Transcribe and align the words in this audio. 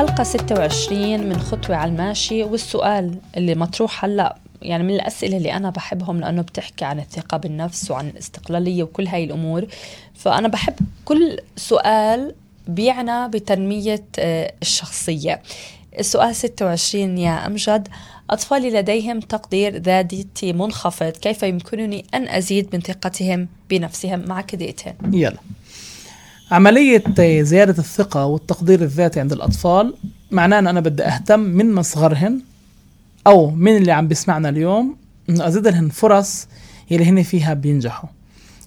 حلقة 0.00 0.24
26 0.24 1.20
من 1.28 1.38
خطوة 1.38 1.76
على 1.76 1.90
الماشي 1.90 2.42
والسؤال 2.42 3.14
اللي 3.36 3.54
مطروح 3.54 4.04
هلأ 4.04 4.36
يعني 4.62 4.82
من 4.82 4.94
الأسئلة 4.94 5.36
اللي 5.36 5.52
أنا 5.52 5.70
بحبهم 5.70 6.20
لأنه 6.20 6.42
بتحكي 6.42 6.84
عن 6.84 6.98
الثقة 6.98 7.36
بالنفس 7.36 7.90
وعن 7.90 8.08
الاستقلالية 8.08 8.82
وكل 8.82 9.06
هاي 9.06 9.24
الأمور. 9.24 9.66
فأنا 10.14 10.48
بحب 10.48 10.74
كل 11.04 11.38
سؤال 11.56 12.34
بيعنى 12.68 13.28
بتنمية 13.28 14.04
آه، 14.18 14.52
الشخصية. 14.62 15.42
السؤال 15.98 16.36
26 16.36 17.18
يا 17.18 17.46
أمجد 17.46 17.88
أطفالي 18.30 18.70
لديهم 18.70 19.20
تقدير 19.20 19.76
ذاتي 19.76 20.52
منخفض 20.52 21.10
كيف 21.10 21.42
يمكنني 21.42 22.04
أن 22.14 22.28
أزيد 22.28 22.68
من 22.72 22.80
ثقتهم 22.80 23.48
بنفسهم 23.70 24.24
معك 24.28 24.54
دقيقتين 24.54 24.94
يلا. 25.12 25.38
عملية 26.50 27.04
زيادة 27.42 27.78
الثقة 27.78 28.26
والتقدير 28.26 28.82
الذاتي 28.82 29.20
عند 29.20 29.32
الأطفال 29.32 29.94
معناه 30.30 30.58
أن 30.58 30.66
أنا 30.66 30.80
بدي 30.80 31.02
أهتم 31.02 31.40
من 31.40 31.74
مصغرهن 31.74 32.40
أو 33.26 33.50
من 33.50 33.76
اللي 33.76 33.92
عم 33.92 34.08
بيسمعنا 34.08 34.48
اليوم 34.48 34.96
إنه 35.30 35.46
أزيد 35.46 35.68
لهن 35.68 35.88
فرص 35.88 36.48
اللي 36.92 37.04
هن 37.04 37.22
فيها 37.22 37.54
بينجحوا. 37.54 38.08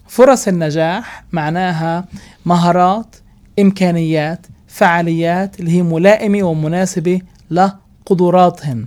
فرص 0.08 0.48
النجاح 0.48 1.24
معناها 1.32 2.06
مهارات 2.46 3.16
إمكانيات 3.60 4.48
فعاليات 4.68 5.60
اللي 5.60 5.72
هي 5.72 5.82
ملائمة 5.82 6.44
ومناسبة 6.44 7.22
لقدراتهن. 7.52 8.86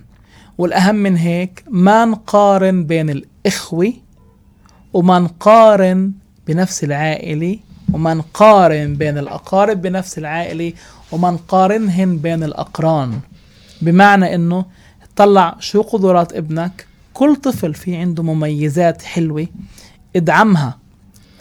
والأهم 0.59 0.95
من 0.95 1.17
هيك 1.17 1.65
ما 1.71 2.05
نقارن 2.05 2.85
بين 2.85 3.11
الإخوة 3.11 3.93
وما 4.93 5.19
نقارن 5.19 6.13
بنفس 6.47 6.85
العائلة 6.85 7.59
وما 7.97 8.15
نقارن 8.15 8.95
بين 8.95 9.19
الأقارب 9.19 9.83
بنفس 9.83 10.19
العائلة 10.19 10.73
وما 11.13 11.31
نقارنهن 11.31 12.19
بين 12.19 12.43
الأقران. 12.43 13.21
بمعنى 13.83 14.35
أنه 14.35 14.65
طلع 15.17 15.57
شو 15.61 15.83
قدرات 15.83 16.33
ابنك؟ 16.33 16.87
كل 17.15 17.37
طفل 17.37 17.75
في 17.75 17.97
عنده 17.97 18.23
مميزات 18.23 19.03
حلوة 19.03 19.47
ادعمها 20.17 20.79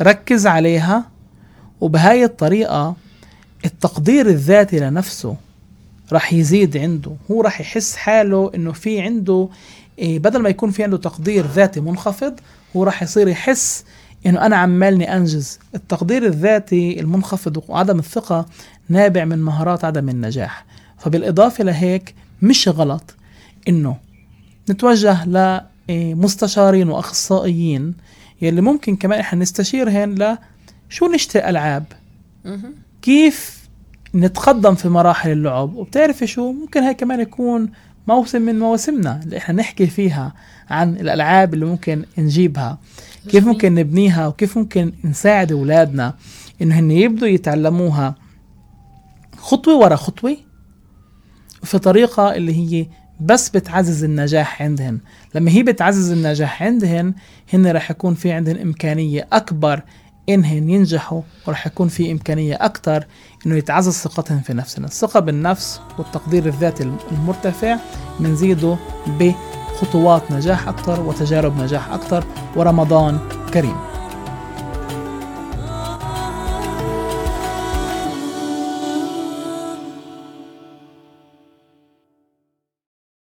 ركز 0.01 0.47
عليها 0.47 1.03
وبهاي 1.81 2.23
الطريقة 2.23 2.95
التقدير 3.65 4.27
الذاتي 4.27 4.79
لنفسه 4.79 5.35
راح 6.11 6.33
يزيد 6.33 6.77
عنده. 6.77 7.11
هو 7.31 7.41
راح 7.41 7.61
يحس 7.61 7.95
حاله 7.95 8.51
إنه 8.55 8.71
في 8.71 9.01
عنده 9.01 9.49
إيه 9.99 10.19
بدل 10.19 10.41
ما 10.41 10.49
يكون 10.49 10.71
في 10.71 10.83
عنده 10.83 10.97
تقدير 10.97 11.45
ذاتي 11.45 11.79
منخفض 11.79 12.33
هو 12.75 12.83
راح 12.83 13.03
يصير 13.03 13.27
يحس 13.27 13.85
إنه 14.25 14.45
أنا 14.45 14.55
عمالني 14.55 15.15
أنجز. 15.15 15.59
التقدير 15.75 16.25
الذاتي 16.25 16.99
المنخفض 16.99 17.63
وعدم 17.67 17.99
الثقة 17.99 18.45
نابع 18.89 19.25
من 19.25 19.39
مهارات 19.39 19.85
عدم 19.85 20.09
النجاح. 20.09 20.65
فبالإضافة 20.97 21.63
لهيك 21.63 22.15
مش 22.41 22.67
غلط 22.67 23.15
إنه 23.67 23.97
نتوجه 24.69 25.25
لمستشارين 25.89 26.89
وأخصائيين 26.89 27.93
يلي 28.41 28.61
ممكن 28.61 28.95
كمان 28.95 29.19
إحنا 29.19 29.39
نستشيرهن 29.39 30.15
ل 30.15 30.37
شو 30.89 31.05
نشتري 31.07 31.49
ألعاب؟ 31.49 31.85
كيف 33.01 33.65
نتقدم 34.15 34.75
في 34.75 34.89
مراحل 34.89 35.31
اللعب؟ 35.31 35.75
وبتعرفي 35.75 36.27
شو؟ 36.27 36.51
ممكن 36.51 36.83
هاي 36.83 36.93
كمان 36.93 37.19
يكون 37.19 37.69
موسم 38.07 38.41
من 38.41 38.59
مواسمنا 38.59 39.19
اللي 39.23 39.37
إحنا 39.37 39.55
نحكي 39.55 39.87
فيها 39.87 40.33
عن 40.69 40.93
الألعاب 40.95 41.53
اللي 41.53 41.65
ممكن 41.65 42.05
نجيبها. 42.17 42.77
كيف 43.29 43.47
ممكن 43.47 43.75
نبنيها 43.75 44.27
وكيف 44.27 44.57
ممكن 44.57 44.93
نساعد 45.03 45.51
أولادنا 45.51 46.13
انه 46.61 46.79
هن 46.79 46.91
يبدوا 46.91 47.27
يتعلموها 47.27 48.15
خطوة 49.37 49.75
ورا 49.77 49.95
خطوة 49.95 50.37
في 51.63 51.79
طريقة 51.79 52.35
اللي 52.35 52.55
هي 52.55 52.87
بس 53.19 53.49
بتعزز 53.49 54.03
النجاح 54.03 54.61
عندهن. 54.61 54.99
لما 55.35 55.51
هي 55.51 55.63
بتعزز 55.63 56.11
النجاح 56.11 56.63
عندهن 56.63 57.13
هن 57.53 57.71
رح 57.71 57.91
يكون 57.91 58.13
في 58.13 58.31
عندهن 58.31 58.57
إمكانية 58.57 59.27
أكبر 59.33 59.81
إنهن 60.29 60.69
ينجحوا 60.69 61.21
ورح 61.47 61.67
يكون 61.67 61.87
في 61.87 62.11
إمكانية 62.11 62.55
أكثر 62.55 63.05
إنه 63.45 63.55
يتعزز 63.55 63.93
ثقتهم 63.93 64.39
في 64.39 64.53
نفسنا. 64.53 64.87
الثقة 64.87 65.19
بالنفس 65.19 65.81
والتقدير 65.97 66.45
الذاتي 66.45 66.91
المرتفع 67.11 67.77
بنزيده 68.19 68.77
بخطوات 69.07 70.31
نجاح 70.31 70.67
أكثر 70.67 71.01
وتجارب 71.01 71.61
نجاح 71.61 71.89
أكثر 71.89 72.23
ورمضان 72.55 73.19
كريم. 73.53 73.84